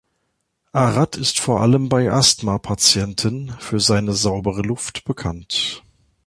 Arad 0.71 1.15
ist 1.15 1.39
vor 1.39 1.61
allem 1.61 1.87
bei 1.87 2.11
Asthma-Patienten 2.11 3.51
für 3.59 3.79
seine 3.79 4.13
saubere 4.13 4.63
Luft 4.63 5.05
bekannt. 5.05 5.83